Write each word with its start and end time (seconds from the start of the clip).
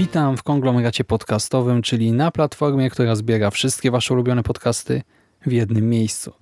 Witam 0.00 0.36
w 0.36 0.42
konglomeracie 0.42 1.04
podcastowym, 1.04 1.82
czyli 1.82 2.12
na 2.12 2.30
platformie, 2.30 2.90
która 2.90 3.16
zbiera 3.16 3.50
wszystkie 3.50 3.90
Wasze 3.90 4.14
ulubione 4.14 4.42
podcasty 4.42 5.02
w 5.46 5.52
jednym 5.52 5.88
miejscu. 5.88 6.32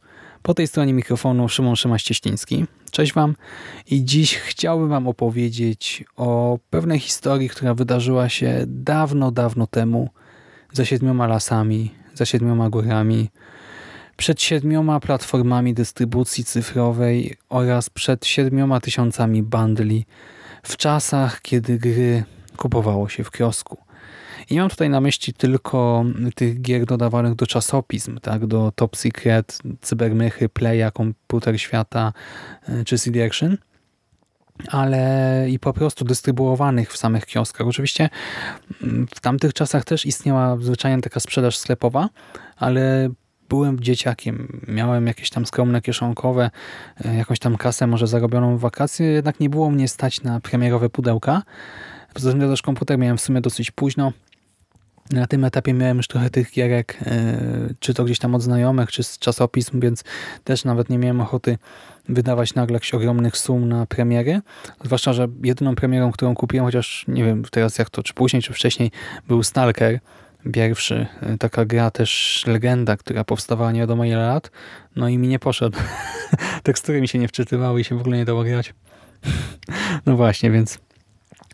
Po 0.43 0.55
tej 0.55 0.67
stronie 0.67 0.93
mikrofonu 0.93 1.49
Szymon 1.49 1.75
Szymaś-Cieśliński. 1.75 2.67
Cześć 2.91 3.13
Wam 3.13 3.37
i 3.91 4.05
dziś 4.05 4.37
chciałbym 4.37 4.89
Wam 4.89 5.09
opowiedzieć 5.09 6.05
o 6.17 6.59
pewnej 6.71 6.99
historii, 6.99 7.49
która 7.49 7.75
wydarzyła 7.75 8.29
się 8.29 8.65
dawno, 8.67 9.31
dawno 9.31 9.67
temu 9.67 10.11
za 10.73 10.85
siedmioma 10.85 11.27
lasami, 11.27 11.95
za 12.15 12.27
siedmioma 12.27 12.71
górami, 12.71 13.31
przed 14.17 14.43
siedmioma 14.43 15.01
platformami 15.01 15.75
dystrybucji 15.75 16.45
cyfrowej 16.45 17.37
oraz 17.49 17.91
przed 17.91 18.27
siedmioma 18.27 18.81
tysiącami 18.81 19.43
bundli 19.43 20.07
w 20.63 20.77
czasach, 20.77 21.43
kiedy 21.43 21.79
gry 21.79 22.25
kupowało 22.59 23.09
się 23.09 23.25
w 23.25 23.31
kiosku. 23.31 23.79
I 24.51 24.55
nie 24.55 24.61
mam 24.61 24.71
tutaj 24.71 24.91
na 24.91 25.01
myśli 25.01 25.33
tylko 25.33 26.05
tych 26.35 26.61
gier 26.61 26.87
dodawanych 26.87 27.35
do 27.35 27.47
czasopism, 27.47 28.21
tak, 28.21 28.47
do 28.47 28.73
Top 28.75 28.97
Secret, 28.97 29.59
Cybermychy, 29.81 30.49
Playa, 30.49 30.91
Komputer 30.95 31.61
Świata 31.61 32.13
e, 32.69 32.85
czy 32.85 32.99
CD 32.99 33.27
Action, 33.27 33.57
ale 34.69 35.47
i 35.51 35.59
po 35.59 35.73
prostu 35.73 36.05
dystrybuowanych 36.05 36.93
w 36.93 36.97
samych 36.97 37.27
kioskach. 37.27 37.67
Oczywiście 37.67 38.09
mm, 38.83 39.07
w 39.15 39.21
tamtych 39.21 39.55
czasach 39.55 39.85
też 39.85 40.07
istniała 40.07 40.57
zwyczajnie 40.57 41.03
taka 41.03 41.21
sprzedaż 41.21 41.57
sklepowa, 41.57 42.09
ale 42.57 43.11
byłem 43.49 43.81
dzieciakiem, 43.81 44.61
miałem 44.69 45.07
jakieś 45.07 45.31
tam 45.31 45.47
skromne 45.47 45.81
kieszonkowe, 45.81 46.51
e, 47.05 47.15
jakąś 47.15 47.39
tam 47.39 47.57
kasę 47.57 47.87
może 47.87 48.07
zarobioną 48.07 48.57
w 48.57 48.61
wakacje, 48.61 49.07
jednak 49.07 49.41
nie 49.41 49.51
było 49.51 49.71
mnie 49.71 49.89
stać 49.89 50.23
na 50.23 50.41
premierowe 50.41 50.91
pudełka. 50.91 51.43
Poza 52.15 52.33
też 52.33 52.63
komputer 52.63 52.99
miałem 52.99 53.17
w 53.17 53.21
sumie 53.21 53.41
dosyć 53.41 53.71
późno. 53.71 54.13
Na 55.11 55.27
tym 55.27 55.45
etapie 55.45 55.75
miałem 55.75 55.97
już 55.97 56.09
trochę 56.09 56.31
tych 56.31 56.51
gierek, 56.51 56.99
e, 57.07 57.39
czy 57.81 57.95
to 57.95 58.05
gdzieś 58.05 58.19
tam 58.19 58.35
od 58.35 58.43
znajomych, 58.43 58.91
czy 58.91 59.03
z 59.03 59.19
czasopism, 59.19 59.81
więc 59.81 60.05
też 60.45 60.65
nawet 60.65 60.91
nie 60.91 60.99
miałem 60.99 61.21
ochoty 61.21 61.59
wydawać 62.09 62.55
nagle 62.55 62.75
jakichś 62.75 62.95
ogromnych 62.95 63.37
sum 63.37 63.69
na 63.69 63.87
premiery. 63.87 64.41
Zwłaszcza, 64.85 65.13
że 65.13 65.29
jedyną 65.43 65.75
premierą, 65.75 66.13
którą 66.13 66.35
kupiłem, 66.35 66.67
chociaż 66.67 67.05
nie 67.09 67.25
wiem 67.25 67.45
teraz 67.51 67.79
jak 67.79 67.91
to, 67.91 68.03
czy 68.03 68.15
później, 68.15 68.43
czy 68.43 68.53
wcześniej, 68.53 68.91
był 69.29 69.43
Stalker. 69.43 70.01
Pierwszy, 70.53 71.07
e, 71.21 71.39
taka 71.39 71.65
gra 71.65 71.91
też 71.91 72.43
legenda, 72.47 72.97
która 72.97 73.25
powstawała 73.25 73.73
nie 73.73 73.81
wiadomo 73.81 74.05
ile 74.05 74.17
lat. 74.17 74.51
No 74.97 75.09
i 75.09 75.19
mi 75.19 75.29
nie 75.29 75.39
poszedł. 75.39 75.79
Tekstury 76.63 77.01
mi 77.01 77.09
się 77.09 77.19
nie 77.19 77.29
wczytywały 77.29 77.81
i 77.81 77.85
się 77.85 77.99
w 77.99 78.01
ogóle 78.01 78.17
nie 78.17 78.25
dało 78.25 78.45
grać. 78.45 78.75
No 80.07 80.17
właśnie, 80.17 80.51
więc 80.51 80.79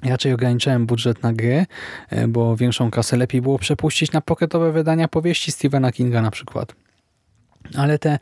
Raczej 0.05 0.33
ograniczałem 0.33 0.87
budżet 0.87 1.23
na 1.23 1.33
gry, 1.33 1.67
e, 2.11 2.29
bo 2.29 2.57
większą 2.57 2.91
kasę 2.91 3.17
lepiej 3.17 3.43
było 3.43 3.59
przepuścić 3.59 4.13
na 4.13 4.21
pocketowe 4.21 4.73
wydania 4.73 5.09
powieści 5.09 5.53
Stephena 5.53 5.93
Kinga 5.93 6.23
na 6.23 6.31
przykład. 6.31 6.75
Ale 7.77 7.99
te 7.99 8.19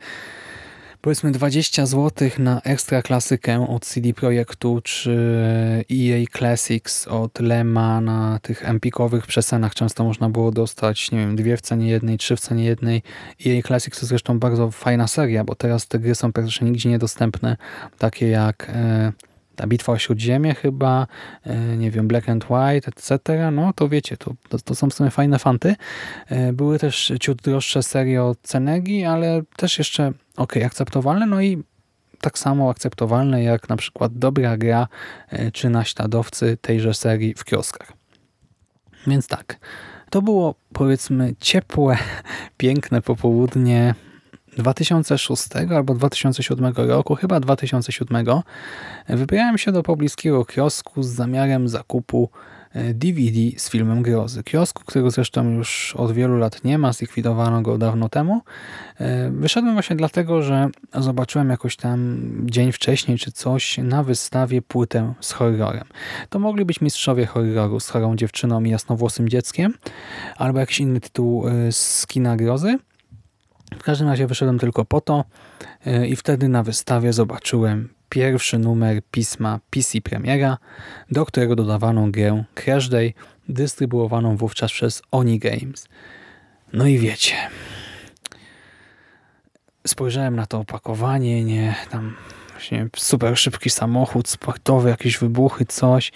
powiedzmy 1.03 1.31
20 1.31 1.85
zł 1.85 2.29
na 2.39 2.61
ekstra 2.61 3.01
klasykę 3.01 3.67
od 3.69 3.85
CD 3.85 4.13
Projektu 4.13 4.81
czy 4.83 5.15
EA 5.91 6.25
Classics 6.37 7.07
od 7.07 7.39
Lema 7.39 8.01
na 8.01 8.39
tych 8.41 8.69
empikowych 8.69 9.27
przecenach 9.27 9.75
często 9.75 10.03
można 10.03 10.29
było 10.29 10.51
dostać, 10.51 11.11
nie 11.11 11.19
wiem, 11.19 11.35
dwie 11.35 11.57
w 11.57 11.61
cenie 11.61 11.89
jednej, 11.89 12.17
trzy 12.17 12.35
w 12.35 12.39
cenie 12.39 12.63
jednej. 12.63 13.03
EA 13.45 13.61
Classics 13.61 13.99
to 13.99 14.05
zresztą 14.05 14.39
bardzo 14.39 14.71
fajna 14.71 15.07
seria, 15.07 15.43
bo 15.43 15.55
teraz 15.55 15.87
te 15.87 15.99
gry 15.99 16.15
są 16.15 16.33
praktycznie 16.33 16.67
nigdzie 16.69 16.89
niedostępne, 16.89 17.57
takie 17.97 18.27
jak 18.27 18.69
e, 18.69 19.11
ta 19.55 19.67
bitwa 19.67 19.91
o 19.91 19.97
Śródziemie 19.97 20.55
chyba, 20.55 21.07
e, 21.43 21.77
nie 21.77 21.91
wiem, 21.91 22.07
Black 22.07 22.29
and 22.29 22.45
White, 22.49 22.87
etc., 22.87 23.19
no 23.51 23.73
to 23.73 23.89
wiecie, 23.89 24.17
to, 24.17 24.33
to, 24.65 24.75
są 24.75 24.89
w 24.89 24.93
sumie 24.93 25.09
fajne 25.09 25.39
fanty. 25.39 25.75
E, 26.29 26.53
były 26.53 26.79
też 26.79 27.13
ciut 27.19 27.41
droższe 27.41 27.83
serie 27.83 28.23
od 28.23 28.41
Cenegi, 28.41 29.05
ale 29.05 29.41
też 29.55 29.77
jeszcze 29.77 30.11
ok, 30.37 30.57
akceptowalne, 30.65 31.25
no 31.25 31.41
i 31.41 31.63
tak 32.21 32.39
samo 32.39 32.69
akceptowalne 32.69 33.43
jak 33.43 33.69
na 33.69 33.75
przykład 33.75 34.17
dobra 34.17 34.57
gra 34.57 34.87
e, 35.29 35.51
czy 35.51 35.69
naśladowcy 35.69 36.57
tejże 36.61 36.93
serii 36.93 37.33
w 37.33 37.43
kioskach. 37.45 37.93
Więc 39.07 39.27
tak, 39.27 39.59
to 40.09 40.21
było 40.21 40.55
powiedzmy 40.73 41.33
ciepłe, 41.39 41.97
piękne 42.57 43.01
popołudnie 43.01 43.95
2006 44.57 45.47
albo 45.75 45.93
2007 45.93 46.73
roku, 46.75 47.15
chyba 47.15 47.39
2007, 47.39 48.25
wybrałem 49.09 49.57
się 49.57 49.71
do 49.71 49.83
pobliskiego 49.83 50.45
kiosku 50.45 51.03
z 51.03 51.07
zamiarem 51.07 51.67
zakupu 51.69 52.29
DVD 52.73 53.39
e, 53.55 53.59
z 53.59 53.69
filmem 53.69 54.01
grozy. 54.01 54.43
Kiosku, 54.43 54.83
którego 54.85 55.11
zresztą 55.11 55.49
już 55.49 55.95
od 55.97 56.11
wielu 56.11 56.37
lat 56.37 56.63
nie 56.63 56.77
ma, 56.77 56.93
zlikwidowano 56.93 57.61
go 57.61 57.77
dawno 57.77 58.09
temu. 58.09 58.41
E, 58.99 59.31
wyszedłem 59.31 59.73
właśnie 59.73 59.95
dlatego, 59.95 60.41
że 60.41 60.69
zobaczyłem 60.93 61.49
jakoś 61.49 61.75
tam 61.75 62.21
dzień 62.45 62.71
wcześniej 62.71 63.17
czy 63.17 63.31
coś 63.31 63.77
na 63.77 64.03
wystawie 64.03 64.61
płytę 64.61 65.13
z 65.19 65.31
horrorem. 65.31 65.87
To 66.29 66.39
mogli 66.39 66.65
być 66.65 66.81
mistrzowie 66.81 67.25
horroru 67.25 67.79
z 67.79 67.89
chorą 67.89 68.15
dziewczyną 68.15 68.63
i 68.63 68.69
jasnowłosym 68.69 69.29
dzieckiem, 69.29 69.73
albo 70.37 70.59
jakiś 70.59 70.79
inny 70.79 70.99
tytuł 70.99 71.47
e, 71.47 71.71
z 71.71 72.07
kina 72.07 72.37
grozy. 72.37 72.77
W 73.79 73.83
każdym 73.83 74.07
razie 74.07 74.27
wyszedłem 74.27 74.59
tylko 74.59 74.85
po 74.85 75.01
to 75.01 75.25
e, 75.85 76.07
i 76.07 76.15
wtedy 76.15 76.47
na 76.47 76.63
wystawie 76.63 77.13
zobaczyłem 77.13 77.89
pierwszy 78.09 78.59
numer 78.59 79.01
pisma 79.11 79.59
PC 79.69 80.01
Premiera, 80.01 80.57
do 81.11 81.25
którego 81.25 81.55
dodawano 81.55 82.07
grę 82.07 82.43
Crash 82.55 82.89
Day, 82.89 83.13
dystrybuowaną 83.49 84.37
wówczas 84.37 84.71
przez 84.71 85.01
Oni 85.11 85.39
Games. 85.39 85.87
No 86.73 86.87
i 86.87 86.97
wiecie, 86.97 87.35
spojrzałem 89.87 90.35
na 90.35 90.45
to 90.45 90.59
opakowanie, 90.59 91.43
nie, 91.43 91.75
tam 91.89 92.15
właśnie 92.63 92.87
super 92.95 93.37
szybki 93.37 93.69
samochód 93.69 94.29
sportowy, 94.29 94.89
jakieś 94.89 95.17
wybuchy, 95.17 95.65
coś. 95.65 96.11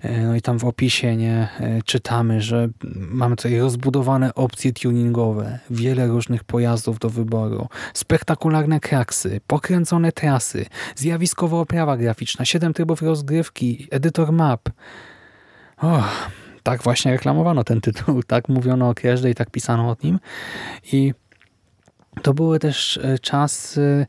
E, 0.00 0.22
no 0.22 0.36
i 0.36 0.42
tam 0.42 0.58
w 0.58 0.64
opisie 0.64 1.16
nie 1.16 1.48
e, 1.60 1.82
czytamy, 1.84 2.40
że 2.40 2.68
mamy 2.94 3.36
tutaj 3.36 3.58
rozbudowane 3.58 4.34
opcje 4.34 4.72
tuningowe, 4.72 5.58
wiele 5.70 6.06
różnych 6.06 6.44
pojazdów 6.44 6.98
do 6.98 7.10
wyboru, 7.10 7.68
spektakularne 7.94 8.80
kraksy, 8.80 9.40
pokręcone 9.46 10.12
trasy, 10.12 10.66
zjawiskowa 10.96 11.56
oprawa 11.56 11.96
graficzna, 11.96 12.44
7 12.44 12.72
trybów 12.72 13.02
rozgrywki, 13.02 13.88
edytor 13.90 14.32
map. 14.32 14.68
Oh, 15.76 16.08
tak 16.62 16.82
właśnie 16.82 17.12
reklamowano 17.12 17.64
ten 17.64 17.80
tytuł, 17.80 18.22
tak 18.32 18.48
mówiono 18.48 18.88
o 18.88 18.94
Crash 18.94 19.24
i 19.30 19.34
tak 19.34 19.50
pisano 19.50 19.90
o 19.90 19.96
nim. 20.04 20.18
I 20.92 21.14
to 22.22 22.34
były 22.34 22.58
też 22.58 22.96
e, 22.96 23.18
czasy 23.18 24.06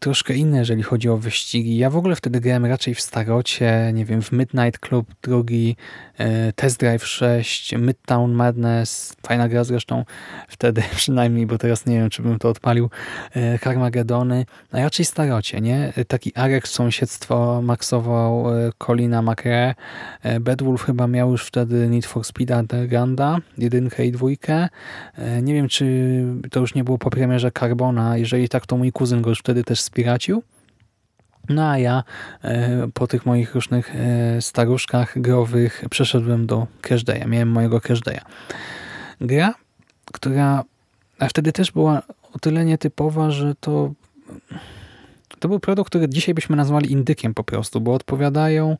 troszkę 0.00 0.34
inne, 0.34 0.58
jeżeli 0.58 0.82
chodzi 0.82 1.08
o 1.08 1.16
wyścigi. 1.16 1.76
Ja 1.76 1.90
w 1.90 1.96
ogóle 1.96 2.16
wtedy 2.16 2.40
grałem 2.40 2.66
raczej 2.66 2.94
w 2.94 3.00
starocie, 3.00 3.90
nie 3.94 4.04
wiem, 4.04 4.22
w 4.22 4.32
Midnight 4.32 4.78
Club 4.78 5.06
drugi, 5.22 5.76
e, 6.18 6.52
Test 6.52 6.80
Drive 6.80 7.06
6, 7.06 7.74
Midtown 7.78 8.32
Madness, 8.32 9.16
fajna 9.26 9.48
gra 9.48 9.64
zresztą 9.64 10.04
wtedy 10.48 10.82
przynajmniej, 10.96 11.46
bo 11.46 11.58
teraz 11.58 11.86
nie 11.86 11.98
wiem, 11.98 12.10
czy 12.10 12.22
bym 12.22 12.38
to 12.38 12.48
odpalił, 12.48 12.90
e, 13.34 13.58
Carmagedony, 13.58 14.46
a 14.72 14.78
raczej 14.78 15.04
starocie, 15.04 15.60
nie? 15.60 15.92
Taki 16.08 16.36
Arek 16.36 16.68
sąsiedztwo 16.68 17.62
maksował 17.62 18.44
Colina 18.78 19.22
McRae, 19.22 19.74
Bedwulf 20.40 20.82
chyba 20.82 21.06
miał 21.06 21.30
już 21.30 21.46
wtedy 21.46 21.88
Need 21.88 22.06
for 22.06 22.24
Speed 22.24 22.58
Undergrounda, 22.58 23.38
jedynkę 23.58 24.06
i 24.06 24.12
dwójkę. 24.12 24.68
Nie 25.42 25.54
wiem, 25.54 25.68
czy 25.68 25.84
to 26.50 26.60
już 26.60 26.74
nie 26.74 26.84
było 26.84 26.98
po 26.98 27.10
premierze 27.10 27.50
Carbona, 27.58 28.16
jeżeli 28.16 28.48
tak, 28.48 28.66
to 28.66 28.76
mój 28.76 28.92
kuzyn 28.92 29.22
go 29.22 29.30
już 29.30 29.38
wtedy 29.38 29.53
wtedy 29.54 29.64
też 29.64 29.80
spiracił. 29.80 30.42
No 31.48 31.70
a 31.70 31.78
ja 31.78 32.04
e, 32.42 32.88
po 32.94 33.06
tych 33.06 33.26
moich 33.26 33.54
różnych 33.54 33.96
e, 33.96 34.42
staruszkach 34.42 35.20
growych 35.20 35.84
przeszedłem 35.90 36.46
do 36.46 36.66
Cashdaya. 36.82 37.26
Miałem 37.26 37.48
mojego 37.48 37.80
Cashdaya. 37.80 38.20
Gra, 39.20 39.54
która 40.12 40.64
a 41.18 41.28
wtedy 41.28 41.52
też 41.52 41.70
była 41.70 42.02
o 42.32 42.38
tyle 42.38 42.64
nietypowa, 42.64 43.30
że 43.30 43.54
to 43.60 43.92
to 45.38 45.48
był 45.48 45.60
produkt, 45.60 45.90
który 45.90 46.08
dzisiaj 46.08 46.34
byśmy 46.34 46.56
nazwali 46.56 46.92
indykiem 46.92 47.34
po 47.34 47.44
prostu, 47.44 47.80
bo 47.80 47.94
odpowiadają 47.94 48.76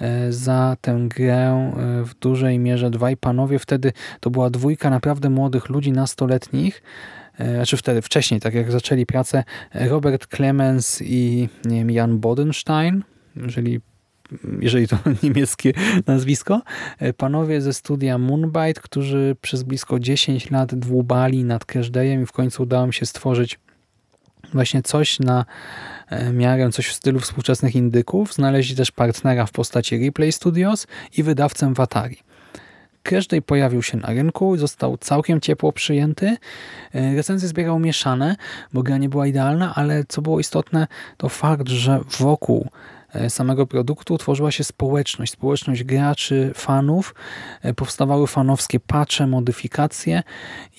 e, 0.00 0.32
za 0.32 0.76
tę 0.80 1.06
grę 1.08 1.72
w 2.04 2.14
dużej 2.14 2.58
mierze 2.58 2.90
dwaj 2.90 3.16
panowie. 3.16 3.58
Wtedy 3.58 3.92
to 4.20 4.30
była 4.30 4.50
dwójka 4.50 4.90
naprawdę 4.90 5.30
młodych 5.30 5.68
ludzi, 5.68 5.92
nastoletnich, 5.92 6.82
znaczy 7.54 7.76
wtedy, 7.76 8.02
wcześniej, 8.02 8.40
tak 8.40 8.54
jak 8.54 8.72
zaczęli 8.72 9.06
pracę, 9.06 9.44
Robert 9.74 10.26
Clemens 10.36 11.02
i 11.02 11.48
nie 11.64 11.78
wiem, 11.78 11.90
Jan 11.90 12.18
Bodenstein, 12.18 13.02
jeżeli 13.36 13.80
jeżeli 14.60 14.88
to 14.88 14.96
niemieckie 15.22 15.72
nazwisko, 16.06 16.62
panowie 17.16 17.60
ze 17.60 17.72
studia 17.72 18.18
Moonbite, 18.18 18.80
którzy 18.82 19.36
przez 19.40 19.62
blisko 19.62 19.98
10 19.98 20.50
lat 20.50 20.74
dłubali 20.74 21.44
nad 21.44 21.64
Cashdayem 21.64 22.22
i 22.22 22.26
w 22.26 22.32
końcu 22.32 22.62
udało 22.62 22.86
mi 22.86 22.94
się 22.94 23.06
stworzyć 23.06 23.58
właśnie 24.54 24.82
coś 24.82 25.20
na 25.20 25.44
e, 26.08 26.32
miarę, 26.32 26.70
coś 26.70 26.88
w 26.88 26.92
stylu 26.92 27.20
współczesnych 27.20 27.76
indyków. 27.76 28.34
Znaleźli 28.34 28.76
też 28.76 28.90
partnera 28.90 29.46
w 29.46 29.52
postaci 29.52 30.04
Replay 30.04 30.32
Studios 30.32 30.86
i 31.16 31.22
wydawcę 31.22 31.74
w 31.74 31.80
Atari. 31.80 32.16
Każdy 33.02 33.42
pojawił 33.42 33.82
się 33.82 33.98
na 33.98 34.08
rynku, 34.08 34.56
został 34.56 34.96
całkiem 34.98 35.40
ciepło 35.40 35.72
przyjęty. 35.72 36.36
E, 36.94 37.14
recenzje 37.14 37.48
zbierał 37.48 37.78
mieszane, 37.78 38.36
bo 38.72 38.82
gra 38.82 38.98
nie 38.98 39.08
była 39.08 39.26
idealna, 39.26 39.74
ale 39.74 40.04
co 40.08 40.22
było 40.22 40.40
istotne, 40.40 40.86
to 41.16 41.28
fakt, 41.28 41.68
że 41.68 42.00
wokół 42.18 42.68
E, 43.14 43.30
samego 43.30 43.66
produktu 43.66 44.18
tworzyła 44.18 44.50
się 44.50 44.64
społeczność, 44.64 45.32
społeczność 45.32 45.84
graczy, 45.84 46.52
fanów, 46.54 47.14
e, 47.62 47.74
powstawały 47.74 48.26
fanowskie 48.26 48.80
patche, 48.80 49.26
modyfikacje 49.26 50.22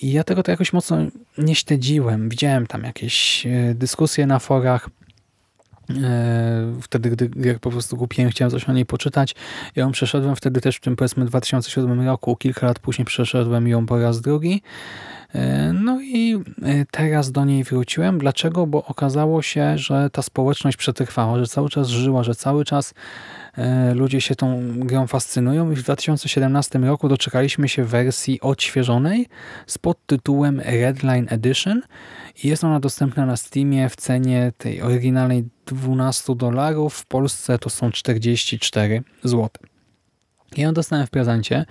i 0.02 0.12
ja 0.12 0.24
tego 0.24 0.42
to 0.42 0.50
jakoś 0.50 0.72
mocno 0.72 0.96
nie 1.38 1.54
śledziłem. 1.54 2.28
Widziałem 2.28 2.66
tam 2.66 2.82
jakieś 2.84 3.46
dyskusje 3.74 4.26
na 4.26 4.38
forach, 4.38 4.88
wtedy, 6.82 7.10
gdy 7.10 7.30
jak 7.48 7.58
po 7.58 7.70
prostu 7.70 7.96
kupiłem, 7.96 8.30
chciałem 8.30 8.50
coś 8.50 8.68
o 8.68 8.72
niej 8.72 8.86
poczytać. 8.86 9.34
Ja 9.76 9.82
ją 9.82 9.92
przeszedłem 9.92 10.36
wtedy 10.36 10.60
też 10.60 10.76
w 10.76 10.80
tym 10.80 10.96
powiedzmy 10.96 11.24
2007 11.24 12.06
roku, 12.06 12.36
kilka 12.36 12.66
lat 12.66 12.78
później 12.78 13.04
przeszedłem 13.04 13.68
ją 13.68 13.86
po 13.86 13.98
raz 13.98 14.20
drugi. 14.20 14.62
E, 15.34 15.72
no 15.72 16.00
i 16.00 16.34
e, 16.62 16.84
teraz 16.90 17.32
do 17.32 17.44
niej 17.44 17.64
wróciłem. 17.64 18.18
Dlaczego? 18.18 18.66
Bo 18.66 18.84
okazało 18.84 19.42
się, 19.42 19.78
że 19.78 20.10
ta 20.10 20.22
społeczność 20.22 20.76
przetrwała, 20.76 21.38
że 21.38 21.46
cały 21.46 21.70
czas 21.70 21.88
żyła, 21.88 22.22
że 22.22 22.34
cały 22.34 22.64
czas 22.64 22.94
e, 23.56 23.94
ludzie 23.94 24.20
się 24.20 24.34
tą 24.34 24.78
grą 24.78 25.06
fascynują 25.06 25.70
i 25.70 25.76
w 25.76 25.82
2017 25.82 26.78
roku 26.78 27.08
doczekaliśmy 27.08 27.68
się 27.68 27.84
wersji 27.84 28.40
odświeżonej 28.40 29.26
z 29.66 29.78
podtytułem 29.78 30.60
Redline 30.60 31.26
Edition 31.30 31.82
i 32.44 32.48
jest 32.48 32.64
ona 32.64 32.80
dostępna 32.80 33.26
na 33.26 33.36
Steamie 33.36 33.88
w 33.88 33.96
cenie 33.96 34.52
tej 34.58 34.82
oryginalnej 34.82 35.44
12 35.66 36.36
dolarów. 36.36 36.94
W 36.94 37.06
Polsce 37.06 37.58
to 37.58 37.70
są 37.70 37.90
44 37.90 39.02
zł. 39.24 39.71
Ja 40.56 40.64
ją 40.64 40.72
dostałem 40.72 41.06
w 41.06 41.10
prezencie, 41.10 41.64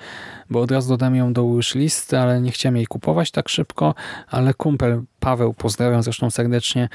bo 0.50 0.62
od 0.62 0.72
razu 0.72 0.89
dodam 0.89 1.16
ją 1.16 1.33
do 1.33 1.56
wishlisty, 1.56 2.19
ale 2.19 2.42
nie 2.42 2.51
chciałem 2.51 2.75
jej 2.75 2.86
kupować 2.86 3.31
tak 3.31 3.50
szybko, 3.50 3.95
ale 4.28 4.54
kumpel 4.54 5.01
Paweł, 5.19 5.54
pozdrawiam 5.54 6.04
zresztą 6.04 6.30
serdecznie, 6.30 6.89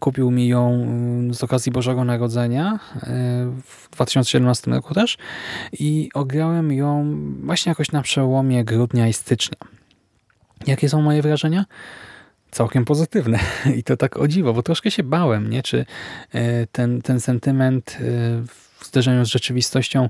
kupił 0.00 0.30
mi 0.30 0.48
ją 0.48 0.74
mm, 0.74 1.34
z 1.34 1.44
okazji 1.44 1.72
Bożego 1.72 2.04
Narodzenia 2.04 2.78
e, 2.96 3.08
w 3.64 3.88
2017 3.90 4.70
roku 4.70 4.94
też 4.94 5.18
i 5.72 6.08
ograłem 6.14 6.72
ją 6.72 7.16
właśnie 7.42 7.70
jakoś 7.70 7.92
na 7.92 8.02
przełomie 8.02 8.64
grudnia 8.64 9.08
i 9.08 9.12
stycznia. 9.12 9.58
Jakie 10.66 10.88
są 10.88 11.02
moje 11.02 11.22
wrażenia? 11.22 11.64
całkiem 12.50 12.84
pozytywne. 12.84 13.38
I 13.78 13.82
to 13.82 13.96
tak 13.96 14.16
o 14.16 14.28
dziwo, 14.28 14.54
bo 14.54 14.62
troszkę 14.62 14.90
się 14.90 15.02
bałem, 15.02 15.50
nie? 15.50 15.62
czy 15.62 15.86
e, 16.32 16.66
ten, 16.66 17.02
ten 17.02 17.20
sentyment 17.20 17.98
e, 18.00 18.67
w 18.78 18.86
zderzeniu 18.86 19.24
z 19.24 19.28
rzeczywistością 19.28 20.08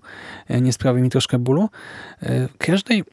e, 0.48 0.60
nie 0.60 0.72
sprawi 0.72 1.02
mi 1.02 1.10
troszkę 1.10 1.38
bólu. 1.38 1.68
E, 2.22 2.48
każdej 2.58 3.04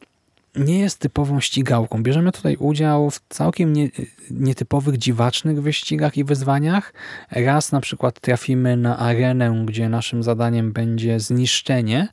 nie 0.56 0.78
jest 0.78 0.98
typową 0.98 1.40
ścigałką. 1.40 2.02
Bierzemy 2.02 2.32
tutaj 2.32 2.56
udział 2.56 3.10
w 3.10 3.20
całkiem 3.28 3.72
nie, 3.72 3.88
nietypowych, 4.30 4.98
dziwacznych 4.98 5.62
wyścigach 5.62 6.16
i 6.16 6.24
wyzwaniach. 6.24 6.92
Raz 7.30 7.72
na 7.72 7.80
przykład 7.80 8.20
trafimy 8.20 8.76
na 8.76 8.98
arenę, 8.98 9.62
gdzie 9.66 9.88
naszym 9.88 10.22
zadaniem 10.22 10.72
będzie 10.72 11.20
zniszczenie 11.20 12.08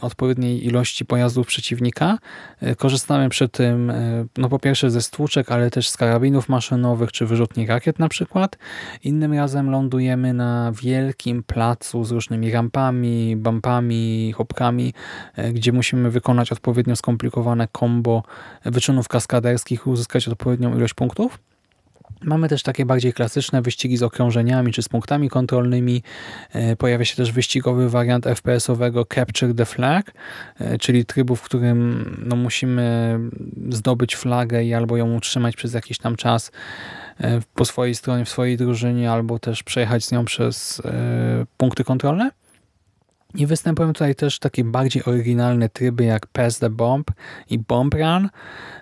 odpowiedniej 0.00 0.66
ilości 0.66 1.04
pojazdów 1.04 1.46
przeciwnika. 1.46 2.18
Korzystamy 2.76 3.28
przy 3.28 3.48
tym 3.48 3.92
no 4.36 4.48
po 4.48 4.58
pierwsze 4.58 4.90
ze 4.90 5.02
stłuczek, 5.02 5.52
ale 5.52 5.70
też 5.70 5.88
z 5.88 5.96
karabinów 5.96 6.48
maszynowych 6.48 7.12
czy 7.12 7.26
wyrzutni 7.26 7.66
rakiet 7.66 7.98
na 7.98 8.08
przykład. 8.08 8.58
Innym 9.04 9.32
razem 9.32 9.70
lądujemy 9.70 10.34
na 10.34 10.72
wielkim 10.82 11.42
placu 11.42 12.04
z 12.04 12.10
różnymi 12.10 12.50
rampami, 12.50 13.36
bumpami, 13.36 14.32
hopkami, 14.32 14.94
gdzie 15.52 15.72
musimy 15.72 16.10
wykonać 16.10 16.52
odpowiednio 16.52 16.96
skomplikowane 16.96 17.68
combo 17.78 18.22
wyczynów 18.64 19.08
kaskaderskich 19.08 19.86
uzyskać 19.86 20.28
odpowiednią 20.28 20.76
ilość 20.76 20.94
punktów. 20.94 21.38
Mamy 22.22 22.48
też 22.48 22.62
takie 22.62 22.86
bardziej 22.86 23.12
klasyczne 23.12 23.62
wyścigi 23.62 23.96
z 23.96 24.02
okrążeniami 24.02 24.72
czy 24.72 24.82
z 24.82 24.88
punktami 24.88 25.30
kontrolnymi. 25.30 26.02
E, 26.52 26.76
pojawia 26.76 27.04
się 27.04 27.16
też 27.16 27.32
wyścigowy 27.32 27.90
wariant 27.90 28.26
FPS-owego 28.26 29.04
Capture 29.14 29.54
the 29.54 29.64
Flag, 29.64 30.12
e, 30.60 30.78
czyli 30.78 31.04
trybu, 31.04 31.36
w 31.36 31.42
którym 31.42 32.16
no, 32.26 32.36
musimy 32.36 33.18
zdobyć 33.70 34.16
flagę 34.16 34.64
i 34.64 34.74
albo 34.74 34.96
ją 34.96 35.14
utrzymać 35.14 35.56
przez 35.56 35.74
jakiś 35.74 35.98
tam 35.98 36.16
czas 36.16 36.52
e, 37.20 37.40
po 37.54 37.64
swojej 37.64 37.94
stronie, 37.94 38.24
w 38.24 38.28
swojej 38.28 38.56
drużynie, 38.56 39.10
albo 39.10 39.38
też 39.38 39.62
przejechać 39.62 40.04
z 40.04 40.12
nią 40.12 40.24
przez 40.24 40.82
punkty 41.56 41.84
kontrolne. 41.84 42.30
I 43.36 43.46
występują 43.46 43.92
tutaj 43.92 44.14
też 44.14 44.38
takie 44.38 44.64
bardziej 44.64 45.04
oryginalne 45.04 45.68
tryby 45.68 46.04
jak 46.04 46.26
Pass 46.26 46.58
the 46.58 46.70
Bomb 46.70 47.10
i 47.50 47.58
Bomb 47.58 47.94
Run. 47.94 48.28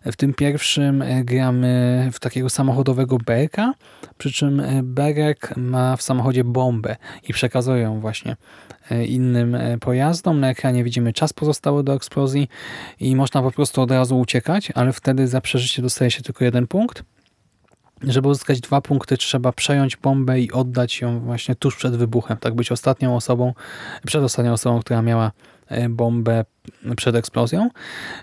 W 0.04 0.16
tym 0.16 0.34
pierwszym 0.34 1.02
e, 1.02 1.24
gramy 1.24 2.08
w 2.12 2.20
takiego 2.20 2.50
samochodowego 2.50 3.18
berka, 3.18 3.74
przy 4.18 4.32
czym 4.32 4.60
e, 4.60 4.82
berek 4.82 5.56
ma 5.56 5.96
w 5.96 6.02
samochodzie 6.02 6.44
bombę 6.44 6.96
i 7.28 7.32
przekazuje 7.32 7.82
ją 7.82 8.00
właśnie 8.00 8.36
e, 8.90 9.04
innym 9.04 9.56
pojazdom. 9.80 10.40
Na 10.40 10.50
ekranie 10.50 10.84
widzimy 10.84 11.12
czas 11.12 11.32
pozostały 11.32 11.84
do 11.84 11.94
eksplozji 11.94 12.48
i 13.00 13.16
można 13.16 13.42
po 13.42 13.52
prostu 13.52 13.82
od 13.82 13.90
razu 13.90 14.18
uciekać, 14.18 14.72
ale 14.74 14.92
wtedy 14.92 15.28
za 15.28 15.40
przeżycie 15.40 15.82
dostaje 15.82 16.10
się 16.10 16.22
tylko 16.22 16.44
jeden 16.44 16.66
punkt. 16.66 17.02
Żeby 18.08 18.28
uzyskać 18.28 18.60
dwa 18.60 18.80
punkty, 18.80 19.16
trzeba 19.16 19.52
przejąć 19.52 19.96
bombę 19.96 20.40
i 20.40 20.52
oddać 20.52 21.00
ją 21.00 21.20
właśnie 21.20 21.54
tuż 21.54 21.76
przed 21.76 21.96
wybuchem. 21.96 22.36
Tak 22.36 22.54
być 22.54 22.72
ostatnią 22.72 23.16
osobą, 23.16 23.54
przedostatnią 24.06 24.52
osobą, 24.52 24.80
która 24.80 25.02
miała 25.02 25.32
e, 25.68 25.88
bombę 25.88 26.44
przed 26.96 27.14
eksplozją. 27.16 27.70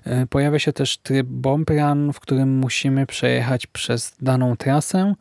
E, 0.04 0.28
pojawia 0.28 0.60
się 0.60 0.74
też 0.74 0.98
tryb 0.98 1.28
bomb 1.28 1.70
run, 1.70 2.14
w 2.14 2.20
którym 2.20 2.58
musimy 2.58 3.06
przejechać 3.06 3.68
przez 3.68 4.16
daną 4.22 4.58
trasę, 4.58 5.14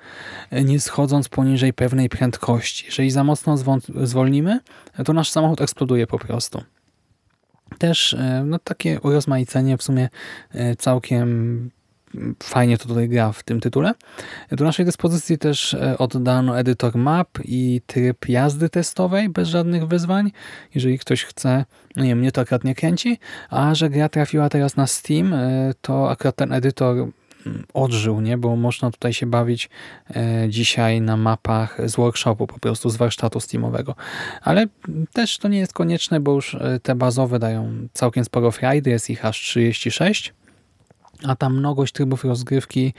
e, 0.50 0.64
nie 0.64 0.81
schodząc 0.81 1.29
poniżej 1.29 1.73
pewnej 1.73 2.09
prędkości. 2.09 2.87
Jeżeli 2.87 3.11
za 3.11 3.25
mocno 3.25 3.57
zwolnimy, 4.05 4.61
to 5.05 5.12
nasz 5.12 5.31
samochód 5.31 5.61
eksploduje 5.61 6.07
po 6.07 6.19
prostu. 6.19 6.62
Też 7.79 8.17
no, 8.45 8.59
takie 8.59 9.00
urozmaicenie 9.00 9.76
w 9.76 9.83
sumie 9.83 10.09
całkiem 10.79 11.71
fajnie 12.43 12.79
to 12.79 12.88
tutaj 12.88 13.09
gra 13.09 13.33
w 13.33 13.43
tym 13.43 13.61
tytule. 13.61 13.95
Do 14.52 14.64
naszej 14.64 14.85
dyspozycji 14.85 15.38
też 15.38 15.75
e, 15.75 15.99
oddano 15.99 16.59
edytor 16.59 16.97
map 16.97 17.29
i 17.45 17.81
tryb 17.87 18.29
jazdy 18.29 18.69
testowej 18.69 19.29
bez 19.29 19.49
żadnych 19.49 19.87
wyzwań. 19.87 20.33
Jeżeli 20.75 20.99
ktoś 20.99 21.25
chce, 21.25 21.64
nie 21.97 22.17
mnie 22.17 22.33
to 22.33 22.40
akurat 22.40 22.64
nie 22.64 22.75
kręci, 22.75 23.19
a 23.50 23.75
że 23.75 23.90
gra 23.90 24.09
trafiła 24.09 24.49
teraz 24.49 24.76
na 24.76 24.87
Steam, 24.87 25.33
e, 25.33 25.73
to 25.81 26.11
akurat 26.11 26.37
ten 26.37 26.52
edytor 26.52 26.97
mm, 26.97 27.64
odżył, 27.75 28.21
nie? 28.21 28.38
bo 28.38 28.57
można 28.57 28.90
tutaj 28.90 29.12
się 29.12 29.26
bawić 29.26 29.71
e, 30.17 30.47
dzisiaj 30.49 31.00
na 31.00 31.17
mapach 31.17 31.79
z 31.85 31.97
workshopu, 31.97 32.47
po 32.47 32.59
prostu 32.59 32.90
z 32.90 32.97
warsztatu 32.97 33.40
Steamowego. 33.40 33.95
Ale 34.43 34.67
też 35.12 35.38
to 35.38 35.49
nie 35.49 35.59
jest 35.59 35.73
konieczne, 35.73 36.21
bo 36.21 36.33
już 36.33 36.57
te 36.83 36.95
bazowe 36.95 37.38
dają 37.38 37.88
całkiem 37.93 38.25
sporo 38.25 38.50
frajdy, 38.50 38.90
jest 38.90 39.11
ich 39.11 39.25
aż 39.25 39.40
36 39.40 40.35
a 41.25 41.37
ta 41.37 41.50
mnogość 41.50 41.93
trybów 41.93 42.25
rozgrywki 42.25 42.95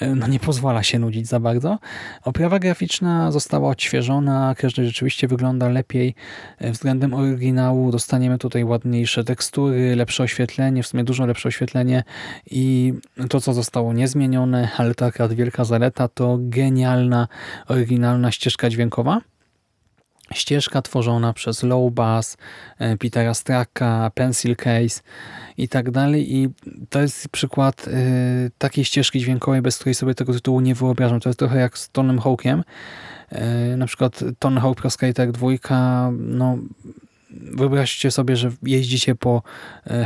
e, 0.00 0.14
no 0.14 0.26
nie 0.26 0.40
pozwala 0.40 0.82
się 0.82 0.98
nudzić 0.98 1.26
za 1.26 1.40
bardzo. 1.40 1.78
Oprawa 2.22 2.58
graficzna 2.58 3.32
została 3.32 3.70
odświeżona, 3.70 4.54
każdy 4.58 4.86
rzeczywiście 4.86 5.28
wygląda 5.28 5.68
lepiej 5.68 6.14
e, 6.58 6.70
względem 6.70 7.14
oryginału. 7.14 7.90
Dostaniemy 7.90 8.38
tutaj 8.38 8.64
ładniejsze 8.64 9.24
tekstury, 9.24 9.96
lepsze 9.96 10.22
oświetlenie, 10.22 10.82
w 10.82 10.86
sumie 10.86 11.04
dużo 11.04 11.26
lepsze 11.26 11.48
oświetlenie 11.48 12.04
i 12.50 12.94
to, 13.28 13.40
co 13.40 13.52
zostało 13.52 13.92
niezmienione, 13.92 14.68
ale 14.76 14.94
to 14.94 15.06
akurat 15.06 15.32
wielka 15.32 15.64
zaleta, 15.64 16.08
to 16.08 16.38
genialna, 16.40 17.28
oryginalna 17.68 18.30
ścieżka 18.30 18.70
dźwiękowa 18.70 19.20
ścieżka 20.32 20.82
tworzona 20.82 21.32
przez 21.32 21.62
Low 21.62 21.92
Bass, 21.92 22.36
e, 22.78 22.96
Petera 22.96 23.34
Straka, 23.34 24.10
Pencil 24.14 24.56
Case 24.56 25.00
i 25.56 25.68
tak 25.68 25.90
dalej. 25.90 26.34
I 26.34 26.48
to 26.90 27.00
jest 27.00 27.28
przykład 27.28 27.88
y, 27.88 28.50
takiej 28.58 28.84
ścieżki 28.84 29.20
dźwiękowej, 29.20 29.62
bez 29.62 29.76
której 29.78 29.94
sobie 29.94 30.14
tego 30.14 30.32
tytułu 30.32 30.60
nie 30.60 30.74
wyobrażam. 30.74 31.20
To 31.20 31.28
jest 31.28 31.38
trochę 31.38 31.58
jak 31.58 31.78
z 31.78 31.90
Tonem 31.90 32.18
Hawkiem. 32.18 32.64
Y, 33.72 33.76
na 33.76 33.86
przykład 33.86 34.24
Tony 34.38 34.60
Hawk 34.60 34.80
Pro 34.80 34.90
Skater 34.90 35.32
2, 35.32 36.10
no 36.10 36.58
wyobraźcie 37.30 38.10
sobie, 38.10 38.36
że 38.36 38.50
jeździcie 38.62 39.14
po 39.14 39.42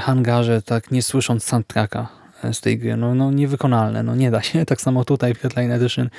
hangarze, 0.00 0.62
tak 0.62 0.90
nie 0.90 1.02
słysząc 1.02 1.44
soundtracka 1.44 2.17
z 2.52 2.60
tej 2.60 2.78
gry. 2.78 2.96
No, 2.96 3.14
no 3.14 3.30
niewykonalne, 3.30 4.02
no 4.02 4.16
nie 4.16 4.30
da 4.30 4.42
się. 4.42 4.64
Tak 4.68 4.80
samo 4.80 5.04
tutaj 5.04 5.34
w 5.34 5.38
Headline 5.38 5.72
Edition, 5.72 6.10